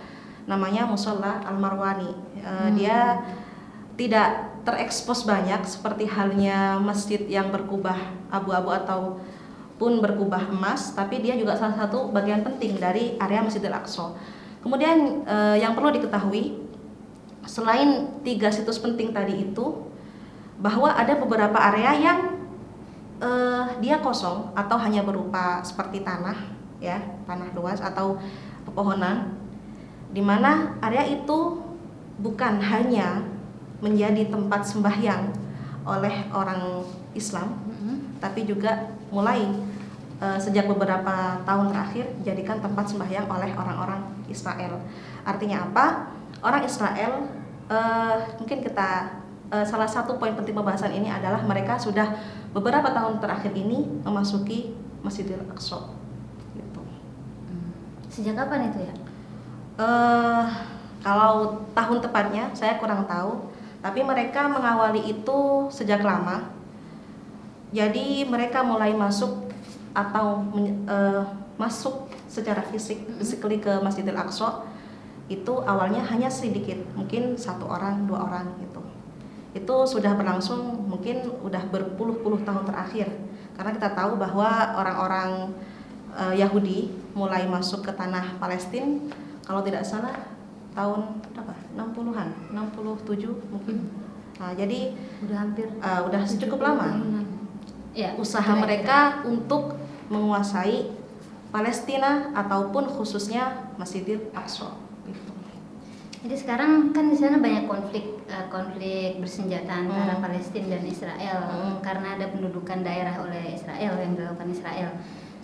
namanya 0.44 0.84
musola 0.88 1.42
Al 1.44 1.56
Marwani. 1.56 2.12
E, 2.38 2.44
hmm. 2.44 2.70
Dia 2.76 2.98
tidak 3.94 4.60
terekspos 4.64 5.28
banyak 5.28 5.62
seperti 5.68 6.08
halnya 6.08 6.80
masjid 6.80 7.20
yang 7.28 7.52
berkubah 7.52 7.96
abu-abu 8.32 8.72
atau 8.74 9.20
pun 9.74 9.98
berkubah 9.98 10.54
emas, 10.54 10.94
tapi 10.94 11.18
dia 11.18 11.34
juga 11.34 11.58
salah 11.58 11.74
satu 11.74 12.14
bagian 12.14 12.46
penting 12.46 12.78
dari 12.78 13.18
area 13.18 13.42
Masjidil 13.42 13.74
Aqsa. 13.74 14.14
Kemudian 14.62 15.26
e, 15.26 15.36
yang 15.60 15.76
perlu 15.76 15.92
diketahui 15.92 16.64
selain 17.44 18.08
tiga 18.24 18.48
situs 18.48 18.80
penting 18.80 19.12
tadi 19.12 19.50
itu 19.50 19.84
bahwa 20.56 20.94
ada 20.94 21.18
beberapa 21.18 21.58
area 21.60 21.92
yang 21.98 22.20
uh, 23.20 23.64
dia 23.78 24.00
kosong 24.00 24.54
atau 24.56 24.76
hanya 24.80 25.04
berupa 25.04 25.60
seperti 25.60 26.02
tanah 26.02 26.36
ya 26.80 27.00
tanah 27.28 27.52
luas 27.56 27.80
atau 27.80 28.18
pepohonan 28.64 29.34
di 30.14 30.22
mana 30.22 30.78
area 30.78 31.02
itu 31.10 31.58
bukan 32.22 32.62
hanya 32.62 33.26
menjadi 33.82 34.30
tempat 34.30 34.62
sembahyang 34.62 35.34
oleh 35.84 36.30
orang 36.30 36.86
Islam 37.12 37.58
Mm-mm. 37.66 38.22
tapi 38.22 38.46
juga 38.46 38.94
mulai 39.10 39.44
eh, 40.22 40.38
sejak 40.38 40.70
beberapa 40.70 41.42
tahun 41.42 41.74
terakhir 41.74 42.06
dijadikan 42.22 42.62
tempat 42.62 42.86
sembahyang 42.88 43.26
oleh 43.26 43.50
orang-orang 43.52 44.00
Israel. 44.30 44.80
Artinya 45.26 45.66
apa? 45.68 46.14
Orang 46.40 46.62
Israel 46.64 47.28
eh, 47.68 48.16
mungkin 48.38 48.62
kita 48.62 49.20
eh, 49.50 49.66
salah 49.66 49.90
satu 49.90 50.16
poin 50.16 50.32
penting 50.32 50.54
pembahasan 50.54 50.94
ini 50.94 51.10
adalah 51.10 51.42
mereka 51.42 51.76
sudah 51.76 52.14
beberapa 52.54 52.88
tahun 52.94 53.18
terakhir 53.18 53.52
ini 53.52 54.00
memasuki 54.06 54.78
Masjidil 55.04 55.44
Aqsa. 55.52 55.92
Gitu. 56.56 56.82
Sejak 58.08 58.40
kapan 58.40 58.72
itu 58.72 58.88
ya? 58.88 58.94
Eh, 59.74 60.44
kalau 61.02 61.66
tahun 61.74 61.98
tepatnya 61.98 62.54
saya 62.54 62.78
kurang 62.78 63.10
tahu, 63.10 63.50
tapi 63.82 64.06
mereka 64.06 64.46
mengawali 64.46 65.02
itu 65.02 65.66
sejak 65.66 65.98
lama. 66.06 66.46
Jadi 67.74 68.22
mereka 68.22 68.62
mulai 68.62 68.94
masuk 68.94 69.50
atau 69.90 70.46
eh, 70.86 71.22
masuk 71.58 72.06
secara 72.30 72.62
fisik, 72.70 73.02
physically 73.18 73.58
ke 73.58 73.82
Masjidil 73.82 74.14
Aqsa 74.14 74.62
itu 75.26 75.54
awalnya 75.66 76.06
hanya 76.06 76.30
sedikit, 76.30 76.78
mungkin 76.94 77.34
satu 77.34 77.66
orang, 77.66 78.06
dua 78.06 78.30
orang 78.30 78.54
gitu. 78.62 78.82
Itu 79.58 79.90
sudah 79.90 80.14
berlangsung 80.14 80.86
mungkin 80.86 81.26
udah 81.42 81.66
berpuluh-puluh 81.74 82.46
tahun 82.46 82.70
terakhir, 82.70 83.10
karena 83.58 83.70
kita 83.74 83.90
tahu 83.90 84.22
bahwa 84.22 84.78
orang-orang 84.78 85.50
eh, 86.14 86.46
Yahudi 86.46 86.94
mulai 87.18 87.42
masuk 87.50 87.82
ke 87.82 87.90
tanah 87.90 88.38
Palestina 88.38 89.02
kalau 89.44 89.60
tidak 89.60 89.84
salah 89.84 90.14
tahun 90.72 91.20
berapa? 91.30 91.54
60-an, 91.76 92.28
67 92.50 93.52
mungkin. 93.52 93.76
Nah, 94.34 94.50
jadi 94.52 94.90
Udah 95.22 95.36
hampir 95.38 95.66
eh, 95.70 96.00
udah 96.02 96.20
70 96.26 96.42
cukup 96.42 96.60
lama 96.60 96.86
tahunan. 96.90 97.26
Ya, 97.94 98.10
usaha 98.18 98.42
kira-kira. 98.42 98.64
mereka 98.66 98.98
untuk 99.22 99.78
menguasai 100.10 100.90
Palestina 101.48 102.34
ataupun 102.34 102.90
khususnya 102.90 103.70
Masjidil 103.78 104.34
Aqsa. 104.34 104.74
Gitu. 105.06 105.30
Jadi 106.26 106.34
sekarang 106.34 106.90
kan 106.90 107.06
di 107.06 107.14
sana 107.14 107.38
banyak 107.38 107.70
konflik 107.70 108.24
eh, 108.26 108.46
konflik 108.50 109.22
bersenjata 109.22 109.86
antara 109.86 110.18
Hmm. 110.18 110.24
Palestina 110.24 110.74
dan 110.74 110.82
Israel 110.82 111.38
Hmm. 111.46 111.78
karena 111.78 112.18
ada 112.18 112.26
pendudukan 112.26 112.82
daerah 112.82 113.14
oleh 113.22 113.54
Israel 113.54 113.94
yang 113.94 114.18
dilakukan 114.18 114.50
Israel. 114.50 114.90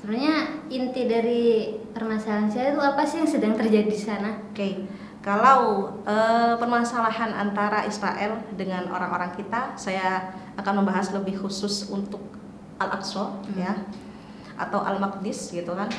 Sebenarnya 0.00 0.64
inti 0.72 1.04
dari 1.04 1.76
permasalahan 1.92 2.48
saya 2.48 2.72
itu 2.72 2.80
apa 2.80 3.04
sih 3.04 3.20
yang 3.20 3.28
sedang 3.28 3.52
terjadi 3.52 3.84
di 3.84 4.00
sana? 4.00 4.32
Oke, 4.48 4.88
kalau 5.20 5.92
eh, 6.08 6.56
permasalahan 6.56 7.36
antara 7.36 7.84
Israel 7.84 8.40
dengan 8.56 8.88
orang-orang 8.88 9.36
kita, 9.36 9.76
saya 9.76 10.32
akan 10.56 10.80
membahas 10.80 11.12
lebih 11.12 11.36
khusus 11.44 11.92
untuk 11.92 12.24
Al-Aqsa 12.80 13.44
Hmm. 13.44 13.60
ya, 13.60 13.76
atau 14.56 14.80
Al-Maqdis 14.80 15.52
gitu 15.52 15.76
kan. 15.76 15.92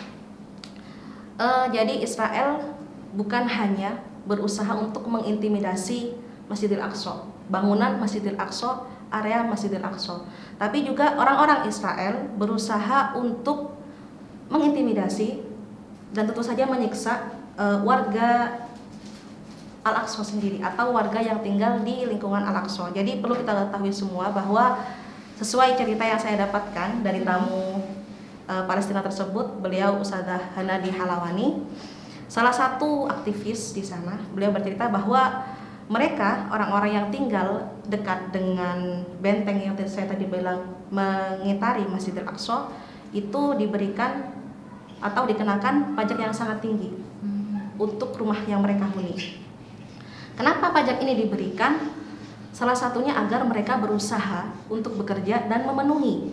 Eh, 1.38 1.65
jadi 1.70 2.01
Israel 2.01 2.58
bukan 3.13 3.46
hanya 3.46 4.01
berusaha 4.25 4.81
untuk 4.81 5.05
mengintimidasi 5.05 6.17
Masjidil 6.50 6.81
Aqsa, 6.81 7.29
bangunan 7.53 8.01
Masjidil 8.01 8.34
Aqsa, 8.41 8.81
area 9.13 9.46
Masjidil 9.46 9.86
Aqsa, 9.86 10.25
tapi 10.58 10.81
juga 10.89 11.13
orang-orang 11.22 11.70
Israel 11.70 12.34
berusaha 12.41 13.13
untuk 13.13 13.80
mengintimidasi 14.51 15.39
dan 16.12 16.27
tentu 16.27 16.43
saja 16.43 16.67
menyiksa 16.67 17.31
eh, 17.55 17.79
warga 17.81 18.60
Al-Aqsa 19.81 20.22
sendiri 20.22 20.62
atau 20.62 20.93
warga 20.93 21.17
yang 21.17 21.41
tinggal 21.41 21.81
di 21.81 22.05
lingkungan 22.05 22.46
Al-Aqsa. 22.46 22.93
Jadi 22.93 23.17
perlu 23.17 23.34
kita 23.34 23.50
ketahui 23.50 23.89
semua 23.89 24.29
bahwa 24.29 24.77
sesuai 25.41 25.74
cerita 25.74 26.05
yang 26.05 26.22
saya 26.22 26.38
dapatkan 26.46 27.01
dari 27.01 27.25
tamu 27.25 27.81
eh, 28.46 28.63
Palestina 28.67 29.01
tersebut, 29.01 29.58
beliau 29.63 29.98
Ustazah 29.98 30.53
Hanadi 30.53 30.93
Halawani, 30.93 31.65
salah 32.29 32.53
satu 32.53 33.10
aktivis 33.10 33.74
di 33.74 33.81
sana, 33.81 34.20
beliau 34.36 34.53
bercerita 34.53 34.86
bahwa 34.91 35.48
mereka 35.91 36.48
orang-orang 36.48 36.91
yang 36.96 37.08
tinggal 37.12 37.67
dekat 37.84 38.31
dengan 38.31 39.03
benteng 39.20 39.60
yang 39.60 39.75
saya 39.89 40.08
tadi 40.08 40.24
bilang 40.24 40.88
mengitari 40.88 41.84
Masjidil 41.84 42.24
Aqsa 42.24 42.72
itu 43.12 43.60
diberikan 43.60 44.40
atau 45.01 45.25
dikenakan 45.25 45.98
pajak 45.98 46.17
yang 46.22 46.31
sangat 46.31 46.62
tinggi 46.62 46.93
untuk 47.81 48.13
rumah 48.13 48.38
yang 48.46 48.62
mereka 48.62 48.86
huni. 48.93 49.41
Kenapa 50.38 50.70
pajak 50.70 51.01
ini 51.01 51.25
diberikan? 51.25 51.81
Salah 52.53 52.77
satunya 52.77 53.17
agar 53.17 53.41
mereka 53.48 53.79
berusaha 53.81 54.53
untuk 54.70 54.93
bekerja 55.01 55.50
dan 55.50 55.65
memenuhi 55.65 56.29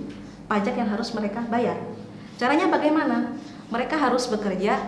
pajak 0.51 0.77
yang 0.77 0.89
harus 0.93 1.09
mereka 1.17 1.41
bayar. 1.49 1.81
Caranya 2.37 2.69
bagaimana? 2.69 3.33
Mereka 3.69 3.97
harus 3.97 4.29
bekerja 4.29 4.81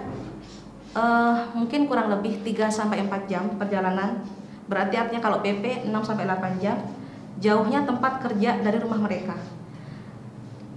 eh, 0.96 1.36
mungkin 1.56 1.86
kurang 1.88 2.12
lebih 2.12 2.44
3 2.44 2.68
sampai 2.68 3.04
4 3.06 3.30
jam 3.30 3.44
perjalanan. 3.56 4.20
Berarti 4.66 4.94
artinya 5.00 5.22
kalau 5.22 5.42
PP 5.42 5.86
6 5.86 5.92
sampai 6.04 6.24
8 6.28 6.62
jam 6.62 6.76
jauhnya 7.40 7.88
tempat 7.88 8.20
kerja 8.20 8.60
dari 8.60 8.78
rumah 8.78 9.00
mereka. 9.00 9.36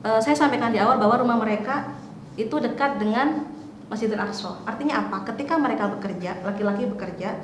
Eh, 0.04 0.20
saya 0.22 0.36
sampaikan 0.36 0.70
di 0.70 0.80
awal 0.80 1.00
bahwa 1.00 1.16
rumah 1.24 1.40
mereka 1.40 2.03
itu 2.34 2.56
dekat 2.58 2.98
dengan 2.98 3.46
Masjidil 3.92 4.18
Aqsa. 4.18 4.58
Artinya 4.66 5.06
apa? 5.06 5.22
Ketika 5.34 5.60
mereka 5.60 5.92
bekerja, 5.92 6.42
laki-laki 6.42 6.90
bekerja, 6.90 7.38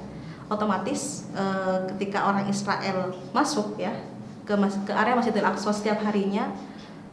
otomatis 0.49 1.29
eh, 1.37 1.77
ketika 1.93 2.25
orang 2.25 2.49
Israel 2.49 3.13
masuk 3.31 3.77
ya 3.77 3.93
ke 4.49 4.53
mas- 4.57 4.81
ke 4.81 4.89
area 4.89 5.13
Masjidil 5.13 5.45
Aqsa 5.45 5.69
setiap 5.69 6.01
harinya, 6.01 6.49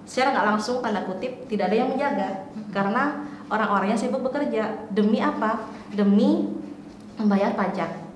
secara 0.09 0.33
nggak 0.33 0.47
langsung 0.57 0.81
tanda 0.81 1.05
kutip 1.05 1.45
tidak 1.53 1.69
ada 1.69 1.77
yang 1.77 1.93
menjaga 1.93 2.49
karena 2.73 3.29
orang-orangnya 3.53 3.99
sibuk 3.99 4.25
bekerja. 4.25 4.89
Demi 4.89 5.21
apa? 5.21 5.69
Demi 5.93 6.49
membayar 7.21 7.53
pajak. 7.53 8.09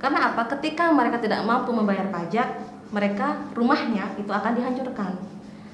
Karena 0.00 0.32
apa? 0.32 0.48
Ketika 0.56 0.92
mereka 0.92 1.20
tidak 1.20 1.44
mampu 1.44 1.72
membayar 1.72 2.08
pajak, 2.08 2.48
mereka 2.92 3.44
rumahnya 3.52 4.12
itu 4.20 4.28
akan 4.28 4.52
dihancurkan. 4.56 5.12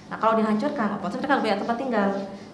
Nah, 0.09 0.17
kalau 0.21 0.39
dihancurkan, 0.39 0.99
otomatis 0.99 1.19
mereka 1.19 1.37
lebih 1.41 1.51
tempat 1.65 1.77
tinggal. 1.81 2.11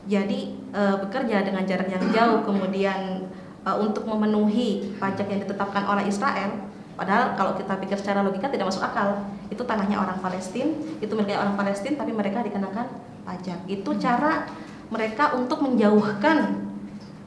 Jadi 0.06 0.54
e, 0.70 0.82
bekerja 1.02 1.42
dengan 1.42 1.66
jarak 1.66 1.88
yang 1.90 2.04
jauh, 2.14 2.40
kemudian 2.46 3.26
e, 3.64 3.70
untuk 3.82 4.06
memenuhi 4.06 4.94
pajak 5.02 5.26
yang 5.26 5.40
ditetapkan 5.42 5.84
oleh 5.88 6.06
Israel. 6.06 6.70
Padahal 6.94 7.38
kalau 7.38 7.52
kita 7.54 7.78
pikir 7.78 7.98
secara 7.98 8.22
logika 8.22 8.50
tidak 8.50 8.70
masuk 8.70 8.82
akal. 8.82 9.26
Itu 9.48 9.64
tanahnya 9.64 9.98
orang 9.98 10.18
Palestina, 10.20 10.70
itu 11.02 11.12
miliknya 11.16 11.40
orang 11.42 11.56
Palestina, 11.56 11.98
tapi 11.98 12.12
mereka 12.12 12.44
dikenakan 12.44 12.86
pajak. 13.24 13.58
Itu 13.66 13.96
cara 13.98 14.46
mereka 14.88 15.34
untuk 15.34 15.64
menjauhkan 15.64 16.68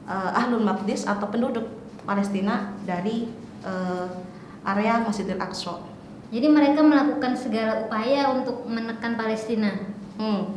e, 0.06 0.14
Ahlul 0.14 0.64
Maqdis 0.64 1.04
atau 1.04 1.28
penduduk 1.28 1.68
Palestina 2.02 2.74
dari 2.82 3.30
e, 3.62 3.72
area 4.62 5.02
Masjidil 5.02 5.38
Aqsa. 5.38 5.82
Jadi 6.32 6.48
mereka 6.48 6.80
melakukan 6.80 7.36
segala 7.36 7.84
upaya 7.84 8.32
untuk 8.32 8.64
menekan 8.64 9.20
Palestina. 9.20 9.68
Hmm. 10.16 10.56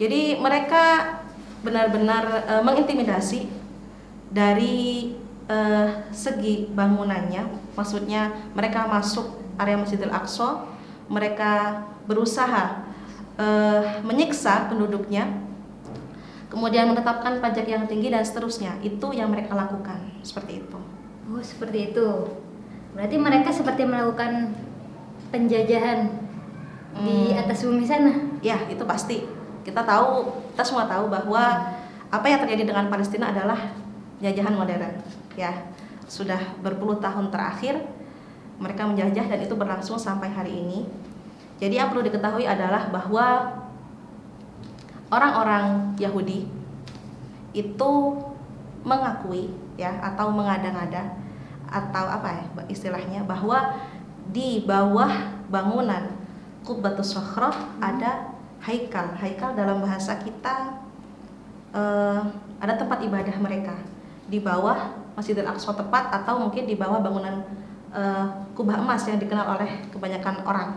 Jadi 0.00 0.40
mereka 0.40 1.16
benar-benar 1.64 2.44
eh, 2.44 2.62
mengintimidasi 2.62 3.48
dari 4.28 5.10
eh, 5.48 5.88
segi 6.12 6.68
bangunannya, 6.70 7.74
maksudnya 7.74 8.30
mereka 8.52 8.84
masuk 8.84 9.40
area 9.56 9.80
Masjidil 9.80 10.12
Aqsa, 10.12 10.68
mereka 11.08 11.82
berusaha 12.04 12.84
eh, 13.40 13.82
menyiksa 14.04 14.68
penduduknya, 14.68 15.40
kemudian 16.52 16.92
menetapkan 16.92 17.40
pajak 17.40 17.66
yang 17.66 17.88
tinggi 17.88 18.12
dan 18.12 18.22
seterusnya. 18.22 18.76
Itu 18.84 19.10
yang 19.16 19.32
mereka 19.32 19.56
lakukan, 19.56 20.20
seperti 20.22 20.62
itu. 20.62 20.78
Oh, 21.24 21.40
seperti 21.40 21.90
itu. 21.90 22.08
Berarti 22.94 23.16
mereka 23.18 23.50
seperti 23.50 23.82
melakukan 23.88 24.54
penjajahan 25.34 26.14
di 26.94 27.34
Hmm. 27.34 27.42
atas 27.42 27.66
bumi 27.66 27.82
sana. 27.82 28.12
Ya, 28.38 28.54
itu 28.70 28.86
pasti. 28.86 29.26
Kita 29.64 29.82
tahu, 29.82 30.30
kita 30.52 30.62
semua 30.62 30.84
tahu 30.84 31.08
bahwa 31.08 31.74
apa 32.12 32.26
yang 32.28 32.38
terjadi 32.44 32.68
dengan 32.70 32.86
Palestina 32.92 33.32
adalah 33.32 33.58
jajahan 34.20 34.54
modern. 34.54 34.94
Ya, 35.34 35.50
sudah 36.06 36.38
berpuluh 36.62 37.00
tahun 37.00 37.32
terakhir 37.32 37.80
mereka 38.60 38.86
menjajah 38.86 39.26
dan 39.26 39.40
itu 39.42 39.54
berlangsung 39.56 39.98
sampai 39.98 40.30
hari 40.30 40.54
ini. 40.54 40.86
Jadi 41.58 41.80
yang 41.80 41.90
perlu 41.90 42.06
diketahui 42.06 42.46
adalah 42.46 42.92
bahwa 42.92 43.56
orang-orang 45.10 45.96
Yahudi 45.98 46.46
itu 47.54 47.92
mengakui 48.82 49.50
ya 49.78 49.94
atau 50.02 50.30
mengada-ngada 50.34 51.14
atau 51.70 52.04
apa 52.06 52.28
ya 52.30 52.44
istilahnya 52.70 53.26
bahwa 53.26 53.78
di 54.30 54.62
bawah 54.62 55.10
bangunan 55.50 56.14
Qubbatus 56.66 57.14
Sokhrah 57.14 57.54
ada 57.78 58.33
haikal. 58.64 59.12
Haikal 59.20 59.52
dalam 59.52 59.84
bahasa 59.84 60.16
kita 60.18 60.80
eh, 61.76 62.22
ada 62.58 62.74
tempat 62.80 63.04
ibadah 63.04 63.36
mereka 63.38 63.76
di 64.24 64.40
bawah 64.40 65.04
Masjidil 65.14 65.46
Aqsa 65.46 65.76
tepat 65.76 66.10
atau 66.10 66.42
mungkin 66.42 66.66
di 66.66 66.74
bawah 66.74 66.98
bangunan 66.98 67.46
uh, 67.94 68.26
kubah 68.58 68.82
emas 68.82 69.06
yang 69.06 69.22
dikenal 69.22 69.46
oleh 69.54 69.86
kebanyakan 69.94 70.42
orang. 70.42 70.70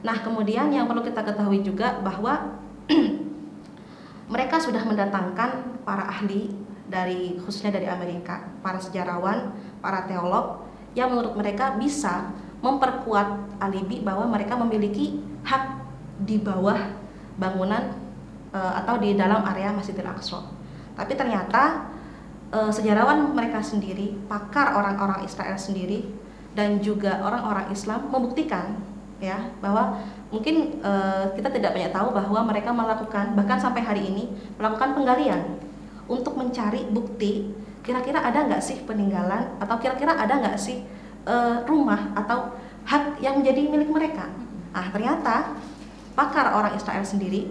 Nah, 0.00 0.16
kemudian 0.24 0.72
yang 0.72 0.88
perlu 0.88 1.04
kita 1.04 1.20
ketahui 1.20 1.60
juga 1.60 2.00
bahwa 2.00 2.56
mereka 4.32 4.56
sudah 4.56 4.80
mendatangkan 4.88 5.84
para 5.84 6.08
ahli 6.08 6.48
dari 6.88 7.36
khususnya 7.44 7.76
dari 7.76 7.84
Amerika, 7.84 8.48
para 8.64 8.80
sejarawan, 8.80 9.52
para 9.84 10.08
teolog 10.08 10.64
yang 10.96 11.12
menurut 11.12 11.36
mereka 11.36 11.76
bisa 11.76 12.32
memperkuat 12.64 13.60
alibi 13.60 14.00
bahwa 14.00 14.24
mereka 14.32 14.56
memiliki 14.56 15.20
hak 15.44 15.84
di 16.24 16.40
bawah 16.40 16.78
bangunan 17.38 17.96
uh, 18.52 18.72
atau 18.84 18.98
di 18.98 19.14
dalam 19.14 19.46
area 19.46 19.72
Masjidil 19.72 20.04
Aqsa. 20.04 20.42
Tapi 20.98 21.14
ternyata 21.14 21.88
uh, 22.50 22.70
sejarawan 22.74 23.30
mereka 23.32 23.62
sendiri, 23.62 24.18
pakar 24.26 24.74
orang-orang 24.74 25.24
Israel 25.24 25.56
sendiri 25.56 26.04
dan 26.52 26.82
juga 26.82 27.22
orang-orang 27.22 27.70
Islam 27.70 28.10
membuktikan 28.10 28.74
ya 29.18 29.50
bahwa 29.58 29.98
mungkin 30.30 30.78
uh, 30.82 31.30
kita 31.34 31.50
tidak 31.50 31.74
banyak 31.74 31.90
tahu 31.90 32.14
bahwa 32.14 32.40
mereka 32.46 32.70
melakukan 32.70 33.34
bahkan 33.34 33.58
sampai 33.58 33.82
hari 33.82 34.06
ini 34.06 34.30
melakukan 34.58 34.94
penggalian 34.94 35.58
untuk 36.06 36.38
mencari 36.38 36.86
bukti 36.90 37.50
kira-kira 37.82 38.22
ada 38.22 38.46
nggak 38.46 38.62
sih 38.62 38.78
peninggalan 38.86 39.58
atau 39.58 39.76
kira-kira 39.82 40.14
ada 40.14 40.38
nggak 40.38 40.58
sih 40.58 40.86
uh, 41.26 41.66
rumah 41.66 42.14
atau 42.14 42.54
hak 42.86 43.20
yang 43.20 43.42
menjadi 43.42 43.68
milik 43.68 43.90
mereka. 43.90 44.30
Ah 44.72 44.86
ternyata 44.92 45.56
pakar 46.18 46.50
orang 46.50 46.74
Israel 46.74 47.06
sendiri 47.06 47.46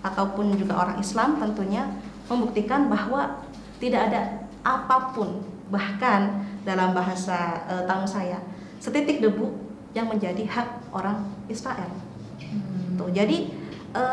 ataupun 0.00 0.56
juga 0.56 0.80
orang 0.80 0.96
Islam 0.96 1.36
tentunya 1.36 1.84
membuktikan 2.32 2.88
bahwa 2.88 3.44
tidak 3.76 4.08
ada 4.08 4.48
apa 4.64 5.12
pun 5.12 5.44
bahkan 5.68 6.40
dalam 6.64 6.96
bahasa 6.96 7.60
e, 7.68 7.84
tahun 7.84 8.08
saya 8.08 8.38
setitik 8.80 9.20
debu 9.20 9.52
yang 9.92 10.08
menjadi 10.08 10.48
hak 10.48 10.96
orang 10.96 11.28
Israel. 11.52 11.92
Hmm. 12.40 12.96
Tuh, 12.96 13.12
jadi 13.12 13.52
e, 13.92 14.04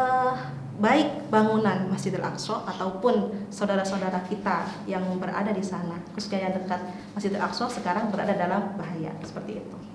baik 0.83 1.31
bangunan 1.31 1.87
Masjidil 1.87 2.25
Aqsa 2.25 2.65
ataupun 2.67 3.47
saudara-saudara 3.53 4.19
kita 4.27 4.67
yang 4.83 5.05
berada 5.15 5.55
di 5.55 5.63
sana, 5.63 5.95
khususnya 6.11 6.51
yang 6.51 6.53
dekat 6.59 6.81
Masjidil 7.15 7.39
Aqsa 7.39 7.71
sekarang 7.71 8.11
berada 8.11 8.35
dalam 8.35 8.75
bahaya 8.75 9.15
seperti 9.23 9.63
itu. 9.63 9.92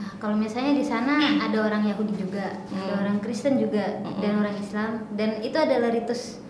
Nah, 0.00 0.16
kalau 0.16 0.32
misalnya 0.32 0.72
di 0.72 0.80
sana 0.80 1.20
ada 1.44 1.60
orang 1.60 1.84
Yahudi 1.84 2.16
juga, 2.16 2.56
hmm. 2.56 2.80
ada 2.80 2.92
orang 3.04 3.16
Kristen 3.20 3.60
juga, 3.60 4.00
hmm. 4.00 4.16
dan 4.24 4.32
orang 4.40 4.56
Islam, 4.56 4.90
dan 5.12 5.30
itu 5.44 5.56
adalah 5.60 5.92
ritus 5.92 6.40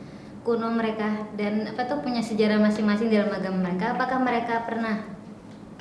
kuno 0.46 0.72
mereka 0.72 1.28
dan 1.36 1.68
apa 1.68 1.84
tuh 1.84 2.00
punya 2.00 2.22
sejarah 2.22 2.62
masing-masing 2.62 3.10
dalam 3.10 3.28
agama 3.34 3.68
mereka. 3.68 3.92
Apakah 3.98 4.18
mereka 4.22 4.54
pernah, 4.62 5.02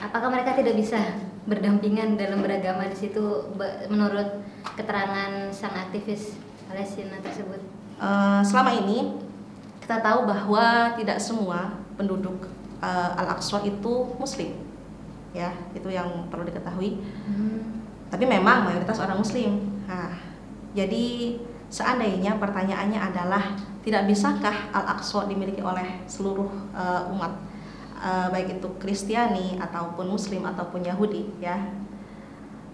apakah 0.01 0.33
mereka 0.33 0.57
tidak 0.57 0.81
bisa 0.81 0.99
berdampingan 1.45 2.17
dalam 2.17 2.41
beragama 2.41 2.89
di 2.89 2.97
situ 2.97 3.53
menurut 3.87 4.41
keterangan 4.73 5.53
sang 5.53 5.77
aktivis 5.77 6.35
Palestina 6.65 7.21
tersebut? 7.21 7.61
Uh, 8.01 8.41
selama 8.41 8.73
ini 8.81 9.13
kita 9.85 10.01
tahu 10.01 10.25
bahwa 10.25 10.97
tidak 10.97 11.21
semua 11.21 11.79
penduduk 11.95 12.49
uh, 12.81 13.13
Al-Aqsa 13.15 13.63
itu 13.63 14.11
Muslim 14.17 14.68
ya 15.35 15.53
itu 15.73 15.89
yang 15.89 16.27
perlu 16.29 16.45
diketahui. 16.47 17.01
Hmm. 17.29 17.85
tapi 18.09 18.25
memang 18.25 18.65
mayoritas 18.65 18.97
orang 18.97 19.21
muslim. 19.21 19.61
Nah 19.85 20.09
jadi 20.73 21.37
seandainya 21.69 22.41
pertanyaannya 22.41 22.97
adalah 22.97 23.53
tidak 23.85 24.09
bisakah 24.09 24.73
al-aqsa 24.73 25.29
dimiliki 25.29 25.61
oleh 25.61 26.05
seluruh 26.09 26.49
uh, 26.73 27.13
umat? 27.13 27.33
Uh, 27.99 28.31
baik 28.31 28.57
itu 28.57 28.69
Kristiani 28.79 29.59
ataupun 29.59 30.07
muslim 30.07 30.47
ataupun 30.47 30.81
Yahudi 30.81 31.29
ya. 31.37 31.69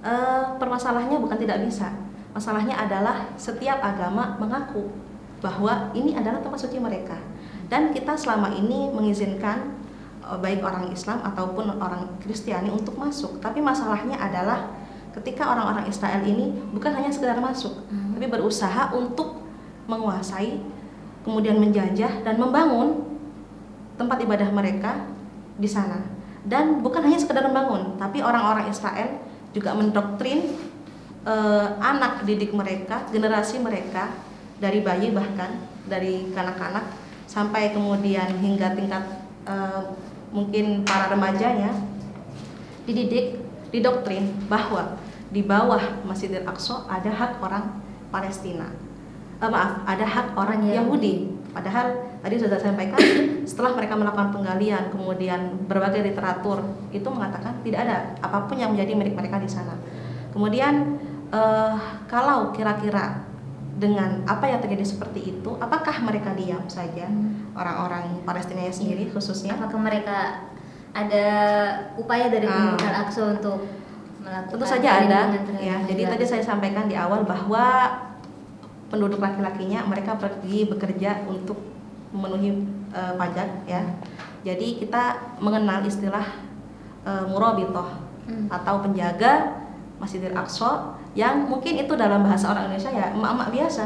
Uh, 0.05 0.55
permasalahannya 0.61 1.17
bukan 1.17 1.35
tidak 1.35 1.65
bisa. 1.65 1.89
Masalahnya 2.35 2.77
adalah 2.77 3.31
setiap 3.39 3.79
agama 3.81 4.37
mengaku 4.37 4.91
bahwa 5.39 5.89
ini 5.97 6.13
adalah 6.13 6.43
tempat 6.43 6.67
suci 6.67 6.77
mereka. 6.77 7.17
Dan 7.65 7.89
kita 7.89 8.13
selama 8.13 8.53
ini 8.53 8.93
mengizinkan 8.93 9.73
baik 10.41 10.65
orang 10.65 10.89
Islam 10.89 11.21
ataupun 11.21 11.77
orang 11.77 12.17
Kristiani 12.21 12.73
untuk 12.73 12.97
masuk. 12.97 13.37
Tapi 13.37 13.61
masalahnya 13.61 14.17
adalah 14.17 14.73
ketika 15.15 15.47
orang-orang 15.47 15.85
Israel 15.87 16.25
ini 16.25 16.51
bukan 16.75 16.91
hanya 16.91 17.13
sekedar 17.13 17.39
masuk, 17.39 17.87
hmm. 17.87 18.17
tapi 18.17 18.25
berusaha 18.27 18.91
untuk 18.91 19.39
menguasai, 19.85 20.59
kemudian 21.23 21.61
menjajah 21.61 22.25
dan 22.25 22.35
membangun 22.41 23.05
tempat 23.95 24.17
ibadah 24.25 24.49
mereka 24.51 25.07
di 25.55 25.69
sana. 25.69 26.03
Dan 26.45 26.83
bukan 26.85 27.01
hanya 27.01 27.17
sekedar 27.17 27.41
membangun, 27.47 27.97
tapi 27.97 28.21
orang-orang 28.21 28.69
Israel 28.69 29.17
juga 29.55 29.71
mendoktrin 29.73 30.51
eh, 31.25 31.67
anak 31.79 32.27
didik 32.27 32.51
mereka, 32.51 33.07
generasi 33.09 33.57
mereka 33.63 34.11
dari 34.59 34.83
bayi 34.83 35.09
bahkan 35.15 35.57
dari 35.87 36.29
kanak-kanak 36.35 36.85
sampai 37.25 37.73
kemudian 37.73 38.29
hingga 38.43 38.77
tingkat 38.77 39.03
eh, 39.47 39.81
mungkin 40.35 40.83
para 40.83 41.15
remajanya 41.15 41.71
dididik, 42.83 43.39
didoktrin 43.71 44.35
bahwa 44.51 44.99
di 45.31 45.41
bawah 45.41 46.03
Masjidil 46.03 46.43
Aqsa 46.43 46.83
ada 46.91 47.07
hak 47.07 47.39
orang 47.39 47.81
Palestina. 48.11 48.69
Eh, 49.39 49.49
maaf, 49.49 49.83
ada 49.87 50.05
hak 50.05 50.35
orang 50.35 50.63
Yahudi. 50.67 51.31
Padahal 51.55 52.19
tadi 52.19 52.35
sudah 52.35 52.59
saya 52.59 52.75
sampaikan 52.75 52.99
setelah 53.49 53.71
mereka 53.75 53.95
melakukan 53.95 54.35
penggalian, 54.35 54.91
kemudian 54.91 55.55
berbagai 55.71 56.03
literatur 56.03 56.63
itu 56.91 57.07
mengatakan 57.07 57.63
tidak 57.63 57.87
ada 57.87 57.97
apa 58.19 58.43
pun 58.47 58.59
yang 58.59 58.75
menjadi 58.75 58.91
milik 58.95 59.15
mereka 59.15 59.39
di 59.39 59.47
sana. 59.47 59.79
Kemudian 60.35 60.99
eh, 61.31 61.75
kalau 62.11 62.51
kira-kira 62.51 63.23
dengan 63.75 64.23
apa 64.23 64.47
yang 64.47 64.63
terjadi 64.63 64.87
seperti 64.87 65.35
itu, 65.35 65.51
apakah 65.59 65.99
mereka 65.99 66.31
diam 66.31 66.63
saja 66.71 67.11
hmm. 67.11 67.44
Orang-orang 67.55 68.21
Palestina 68.27 68.67
sendiri 68.67 69.07
iya. 69.09 69.13
khususnya? 69.15 69.55
Apakah 69.55 69.79
mereka 69.79 70.43
ada 70.91 71.27
upaya 71.95 72.27
dari 72.27 72.45
pemerintah 72.45 72.87
hmm. 72.87 72.95
Al-Aqsa 72.99 73.21
untuk 73.39 73.57
melakukan? 74.21 74.51
Tentu 74.51 74.65
saja 74.67 74.89
ada. 75.01 75.19
Ya, 75.59 75.75
jadi 75.87 76.03
tadi 76.11 76.23
saya 76.27 76.43
sampaikan 76.43 76.91
di 76.91 76.99
awal 76.99 77.23
bahwa 77.23 77.95
penduduk 78.91 79.23
laki-lakinya 79.23 79.87
mereka 79.87 80.19
pergi 80.19 80.67
bekerja 80.69 81.25
untuk 81.25 81.57
memenuhi 82.11 82.67
uh, 82.91 83.15
pajak 83.17 83.65
ya. 83.65 83.81
Jadi 84.45 84.77
kita 84.83 85.35
mengenal 85.41 85.81
istilah 85.83 86.37
uh, 87.07 87.25
murabitoh 87.25 87.97
hmm. 88.29 88.51
atau 88.51 88.83
penjaga 88.83 89.63
Masjidil 89.97 90.35
Aqsa 90.35 90.99
yang 91.15 91.47
mungkin 91.47 91.79
itu 91.79 91.95
dalam 91.95 92.21
bahasa 92.27 92.51
orang 92.51 92.67
Indonesia 92.67 92.91
ya 92.91 93.15
emak-emak 93.15 93.49
biasa 93.55 93.85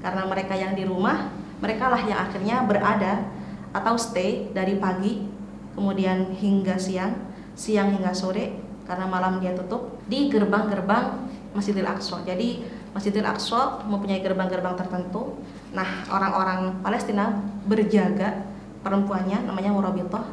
karena 0.00 0.22
mereka 0.24 0.54
yang 0.56 0.72
di 0.72 0.88
rumah 0.88 1.28
mereka 1.60 1.92
lah 1.92 2.02
yang 2.02 2.18
akhirnya 2.18 2.64
berada 2.64 3.28
atau 3.70 3.94
stay 3.94 4.50
dari 4.50 4.80
pagi 4.80 5.28
kemudian 5.76 6.34
hingga 6.34 6.74
siang 6.80 7.14
siang 7.54 7.94
hingga 7.94 8.10
sore 8.16 8.56
karena 8.88 9.06
malam 9.06 9.38
dia 9.38 9.54
tutup 9.54 10.02
di 10.10 10.26
gerbang-gerbang 10.26 11.30
Masjidil 11.54 11.86
Aqsa. 11.86 12.22
Jadi 12.26 12.62
Masjidil 12.90 13.26
Aqsa 13.26 13.86
mempunyai 13.86 14.18
gerbang-gerbang 14.18 14.74
tertentu. 14.74 15.38
Nah 15.70 16.06
orang-orang 16.10 16.82
Palestina 16.82 17.30
berjaga 17.66 18.42
perempuannya 18.82 19.46
namanya 19.46 19.70
Murabitoh 19.70 20.26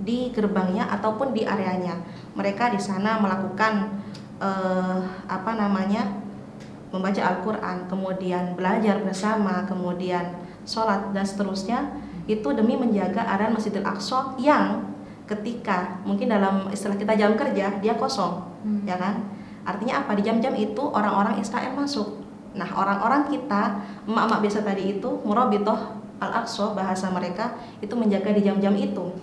di 0.00 0.30
gerbangnya 0.30 0.86
ataupun 0.90 1.34
di 1.34 1.42
areanya. 1.42 1.98
Mereka 2.38 2.70
di 2.74 2.80
sana 2.80 3.18
melakukan 3.18 4.00
uh, 4.38 5.02
apa 5.26 5.52
namanya 5.58 6.06
membaca 6.90 7.22
Al-Quran, 7.22 7.86
kemudian 7.86 8.58
belajar 8.58 8.98
bersama, 9.06 9.62
kemudian 9.62 10.34
sholat 10.70 11.10
dan 11.10 11.26
seterusnya 11.26 11.90
itu 12.30 12.46
demi 12.54 12.78
menjaga 12.78 13.26
area 13.26 13.50
Masjidil 13.50 13.82
Aqsa 13.82 14.38
yang 14.38 14.86
ketika 15.26 15.98
mungkin 16.06 16.30
dalam 16.30 16.70
istilah 16.70 16.94
kita 16.94 17.18
jam 17.18 17.34
kerja 17.34 17.82
dia 17.82 17.94
kosong, 17.98 18.46
hmm. 18.62 18.86
ya 18.86 18.94
kan? 18.94 19.26
Artinya 19.66 20.06
apa? 20.06 20.14
Di 20.14 20.22
jam-jam 20.22 20.54
itu 20.54 20.82
orang-orang 20.82 21.42
Israel 21.42 21.74
masuk. 21.74 22.22
Nah 22.54 22.66
orang-orang 22.74 23.30
kita 23.30 23.82
emak-emak 24.06 24.38
biasa 24.42 24.66
tadi 24.66 24.98
itu 24.98 25.10
murabitoh 25.22 25.78
al-aqsa 26.18 26.74
bahasa 26.74 27.10
mereka 27.10 27.58
itu 27.78 27.94
menjaga 27.94 28.30
di 28.34 28.42
jam-jam 28.42 28.74
itu. 28.74 29.14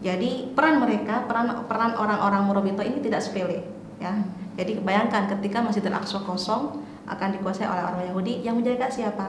Jadi 0.00 0.56
peran 0.56 0.80
mereka, 0.80 1.28
peran 1.28 1.68
peran 1.68 1.92
orang-orang 1.96 2.48
murabitoh 2.48 2.84
ini 2.84 3.04
tidak 3.04 3.20
sepele, 3.20 3.64
ya. 4.00 4.16
Jadi 4.56 4.80
bayangkan 4.80 5.28
ketika 5.28 5.60
Masjidil 5.60 5.92
Aqsa 5.92 6.20
kosong 6.24 6.80
akan 7.04 7.28
dikuasai 7.36 7.68
oleh 7.68 7.84
orang 7.84 8.04
Yahudi 8.12 8.44
yang 8.44 8.56
menjaga 8.56 8.88
siapa? 8.88 9.28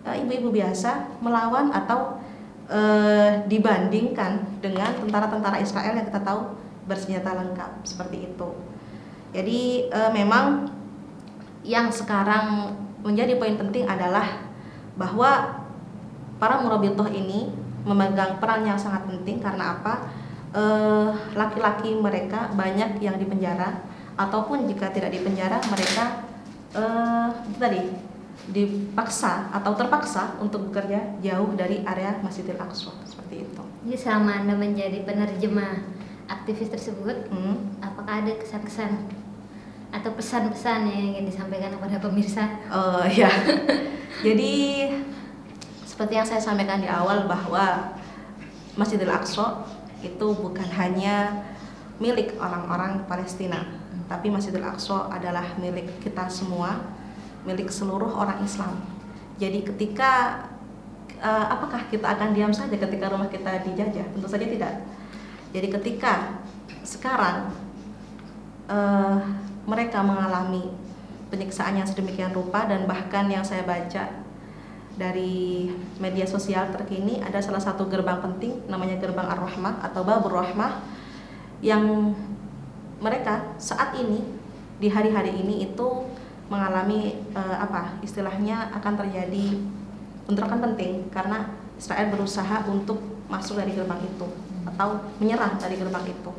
Eh, 0.00 0.24
ibu-ibu 0.24 0.48
biasa 0.48 1.20
melawan 1.20 1.68
atau 1.76 2.16
e, 2.64 2.80
dibandingkan 3.44 4.40
dengan 4.64 4.96
tentara-tentara 4.96 5.60
Israel 5.60 5.92
yang 5.92 6.08
kita 6.08 6.24
tahu 6.24 6.56
bersenjata 6.88 7.36
lengkap 7.36 7.84
seperti 7.84 8.32
itu. 8.32 8.48
Jadi 9.36 9.92
e, 9.92 10.00
memang 10.16 10.72
yang 11.68 11.92
sekarang 11.92 12.72
menjadi 13.04 13.36
poin 13.36 13.60
penting 13.60 13.84
adalah 13.84 14.40
bahwa 14.96 15.60
para 16.40 16.64
murabitoh 16.64 17.12
ini 17.12 17.52
memegang 17.84 18.40
peran 18.40 18.64
yang 18.64 18.80
sangat 18.80 19.04
penting 19.04 19.40
karena 19.40 19.76
apa? 19.76 20.08
Laki-laki 21.36 21.94
mereka 21.94 22.50
banyak 22.58 22.98
yang 22.98 23.14
dipenjara 23.20 23.86
ataupun 24.18 24.66
jika 24.66 24.90
tidak 24.90 25.14
dipenjara 25.14 25.62
mereka 25.70 26.26
tadi 27.56 28.09
dipaksa 28.48 29.52
atau 29.52 29.76
terpaksa 29.76 30.40
untuk 30.40 30.72
bekerja 30.72 31.20
jauh 31.20 31.52
dari 31.52 31.84
area 31.84 32.16
Masjidil 32.24 32.56
Aqsa 32.56 32.90
seperti 33.04 33.44
itu. 33.44 33.62
Jadi 33.84 33.96
selama 34.00 34.40
anda 34.40 34.56
menjadi 34.56 35.04
penerjemah 35.04 35.84
aktivis 36.30 36.72
tersebut, 36.72 37.28
Hmm. 37.28 37.76
apakah 37.84 38.24
ada 38.24 38.32
kesan-kesan 38.40 39.12
atau 39.90 40.10
pesan-pesan 40.14 40.86
yang 40.86 41.04
ingin 41.14 41.24
disampaikan 41.26 41.74
kepada 41.74 41.98
pemirsa? 42.00 42.48
Oh 42.70 43.04
ya. 43.04 43.28
Jadi 44.26 44.86
seperti 45.84 46.12
yang 46.16 46.24
saya 46.24 46.40
sampaikan 46.40 46.80
di 46.80 46.88
awal 46.88 47.28
bahwa 47.28 47.92
Masjidil 48.78 49.10
Aqsa 49.10 49.66
itu 50.00 50.26
bukan 50.32 50.68
hanya 50.80 51.44
milik 52.00 52.32
orang-orang 52.40 53.04
Palestina, 53.04 53.60
tapi 54.08 54.32
Masjidil 54.32 54.64
Aqsa 54.64 55.12
adalah 55.12 55.44
milik 55.60 56.00
kita 56.00 56.24
semua, 56.32 56.80
milik 57.44 57.72
seluruh 57.72 58.12
orang 58.12 58.44
Islam. 58.44 58.80
Jadi 59.40 59.64
ketika 59.64 60.44
eh, 61.16 61.46
apakah 61.48 61.88
kita 61.88 62.04
akan 62.04 62.36
diam 62.36 62.52
saja 62.52 62.76
ketika 62.76 63.08
rumah 63.08 63.28
kita 63.32 63.64
dijajah? 63.64 64.06
Tentu 64.12 64.28
saja 64.28 64.46
tidak. 64.46 64.74
Jadi 65.50 65.68
ketika 65.72 66.42
sekarang 66.84 67.52
eh, 68.68 69.18
mereka 69.64 70.04
mengalami 70.04 70.72
penyiksaan 71.30 71.78
yang 71.78 71.86
sedemikian 71.86 72.34
rupa 72.34 72.66
dan 72.66 72.84
bahkan 72.90 73.30
yang 73.30 73.46
saya 73.46 73.62
baca 73.62 74.20
dari 74.98 75.70
media 76.02 76.26
sosial 76.26 76.68
terkini 76.74 77.22
ada 77.22 77.40
salah 77.40 77.62
satu 77.62 77.86
gerbang 77.86 78.20
penting 78.20 78.66
namanya 78.66 78.98
gerbang 79.00 79.24
Ar-Rahmah 79.24 79.80
atau 79.80 80.02
Babur 80.04 80.36
Rahmah 80.36 80.82
yang 81.64 82.12
mereka 83.00 83.56
saat 83.56 83.96
ini 83.96 84.20
di 84.76 84.92
hari-hari 84.92 85.32
ini 85.40 85.70
itu 85.70 86.04
mengalami 86.50 87.14
eh, 87.30 87.56
apa 87.56 88.02
istilahnya 88.02 88.74
akan 88.74 88.98
terjadi 89.06 89.56
bentrokan 90.26 90.60
penting 90.60 91.06
karena 91.14 91.54
Israel 91.78 92.10
berusaha 92.12 92.66
untuk 92.66 92.98
masuk 93.30 93.62
dari 93.62 93.72
gerbang 93.72 94.02
itu 94.02 94.26
atau 94.66 95.00
menyerang 95.22 95.56
dari 95.56 95.78
gerbang 95.78 96.04
itu. 96.10 96.32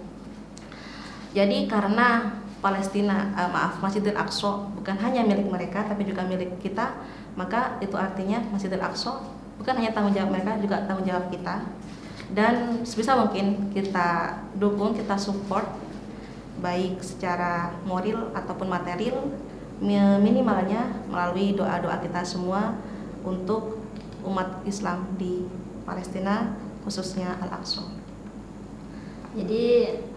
Jadi 1.32 1.65
karena 1.71 2.38
Palestina, 2.62 3.34
eh, 3.34 3.50
maaf 3.50 3.80
Masjidil 3.80 4.13
Aqsa 4.13 4.69
bukan 4.78 5.00
hanya 5.00 5.26
milik 5.26 5.47
mereka 5.47 5.88
tapi 5.88 6.06
juga 6.06 6.28
milik 6.28 6.60
kita, 6.62 6.93
maka 7.34 7.80
itu 7.82 7.95
artinya 7.95 8.43
Masjidil 8.52 8.84
Aqsa 8.84 9.24
bukan 9.58 9.74
hanya 9.80 9.95
tanggung 9.95 10.13
jawab 10.13 10.36
mereka 10.36 10.60
juga 10.60 10.84
tanggung 10.86 11.08
jawab 11.08 11.32
kita. 11.32 11.63
Dan 12.32 12.84
sebisa 12.88 13.15
mungkin 13.15 13.71
kita 13.76 14.39
dukung, 14.56 14.95
kita 14.95 15.19
support 15.19 15.67
baik 16.63 17.02
secara 17.02 17.76
moral 17.84 18.32
ataupun 18.38 18.71
material 18.71 19.19
minimalnya 20.22 20.94
melalui 21.10 21.58
doa-doa 21.58 21.98
kita 22.06 22.22
semua 22.22 22.78
untuk 23.26 23.82
umat 24.22 24.62
Islam 24.65 25.10
di 25.17 25.50
Palestina 25.86 26.54
khususnya 26.86 27.38
Al-Aqsa. 27.41 27.86
Jadi 29.32 29.65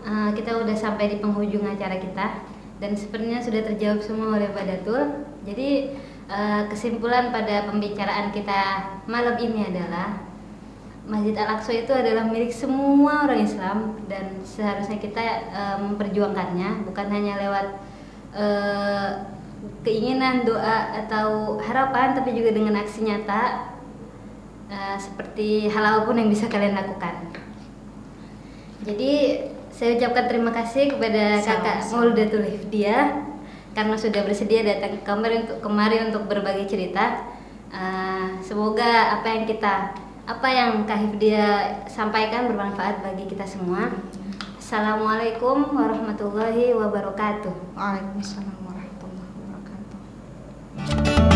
eh, 0.05 0.31
kita 0.35 0.59
udah 0.59 0.75
sampai 0.75 1.17
di 1.17 1.17
penghujung 1.23 1.65
acara 1.65 1.97
kita 1.97 2.45
dan 2.83 2.93
sepertinya 2.99 3.39
sudah 3.39 3.63
terjawab 3.63 4.03
semua 4.03 4.37
oleh 4.37 4.51
Pak 4.51 4.65
Datul. 4.67 5.03
Jadi 5.47 5.95
eh, 6.29 6.63
kesimpulan 6.69 7.31
pada 7.31 7.69
pembicaraan 7.71 8.35
kita 8.35 8.61
malam 9.09 9.37
ini 9.39 9.71
adalah 9.71 10.19
Masjid 11.05 11.37
Al-Aqsa 11.37 11.85
itu 11.85 11.93
adalah 11.93 12.25
milik 12.25 12.49
semua 12.49 13.29
orang 13.29 13.45
Islam 13.45 13.93
dan 14.09 14.41
seharusnya 14.43 14.99
kita 14.99 15.23
eh, 15.53 15.77
memperjuangkannya 15.81 16.89
bukan 16.89 17.07
hanya 17.09 17.41
lewat 17.41 17.69
keinginan, 19.85 20.45
doa 20.49 21.05
atau 21.05 21.61
harapan 21.61 22.17
tapi 22.17 22.33
juga 22.33 22.53
dengan 22.53 22.81
aksi 22.81 23.05
nyata 23.05 23.73
eh, 24.69 24.97
seperti 24.97 25.69
hal 25.69 25.85
apa 25.85 26.01
pun 26.09 26.17
yang 26.17 26.33
bisa 26.33 26.49
kalian 26.49 26.75
lakukan. 26.77 27.33
Jadi 28.85 29.13
saya 29.75 29.99
ucapkan 29.99 30.31
terima 30.31 30.53
kasih 30.55 30.95
kepada 30.95 31.43
kakak 31.43 31.83
Sama-sama. 31.83 32.15
Maulidatul 32.15 32.47
Hifdia 32.47 33.27
karena 33.75 33.97
sudah 33.99 34.23
bersedia 34.23 34.63
datang 34.63 34.97
ke 34.97 35.01
kemari 35.03 35.43
untuk 35.43 35.59
kemari 35.59 35.97
untuk 36.07 36.23
berbagi 36.31 36.65
cerita. 36.71 37.27
Uh, 37.75 38.39
semoga 38.39 39.19
apa 39.19 39.27
yang 39.27 39.45
kita 39.51 39.99
apa 40.25 40.49
yang 40.49 40.87
Kak 40.87 40.99
Hifdia 41.05 41.45
sampaikan 41.91 42.49
bermanfaat 42.49 43.03
bagi 43.03 43.29
kita 43.29 43.45
semua. 43.45 43.93
Assalamualaikum 44.57 45.75
warahmatullahi 45.75 46.73
wabarakatuh. 46.73 47.77
Waalaikumsalam 47.77 48.64
Thank 50.77 51.07
you. 51.07 51.34